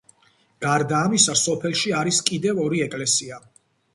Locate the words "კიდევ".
2.29-2.63